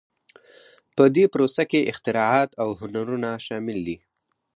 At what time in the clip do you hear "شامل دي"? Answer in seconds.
3.45-3.97